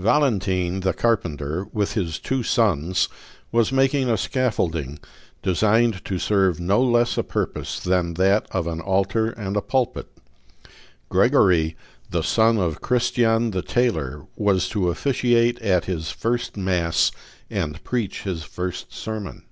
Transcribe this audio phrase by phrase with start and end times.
[0.00, 3.08] Valentine the carpenter, with his two sons,
[3.52, 4.98] was making a scaffolding,
[5.44, 10.08] designed to serve no less a purpose than that of an altar and a pulpit.
[11.08, 11.76] Gregory,
[12.10, 17.12] the son of Christian the tailor, was to officiate at his first mass
[17.48, 19.44] and preach his first sermon.